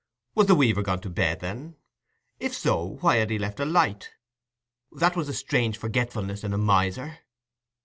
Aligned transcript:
Was 0.33 0.47
the 0.47 0.55
weaver 0.55 0.81
gone 0.81 0.99
to 1.01 1.11
bed, 1.11 1.41
then? 1.41 1.75
If 2.39 2.55
so, 2.55 2.97
why 3.01 3.17
had 3.17 3.29
he 3.29 3.37
left 3.37 3.59
a 3.59 3.65
light? 3.65 4.09
That 4.93 5.15
was 5.15 5.29
a 5.29 5.33
strange 5.35 5.77
forgetfulness 5.77 6.43
in 6.43 6.53
a 6.53 6.57
miser. 6.57 7.19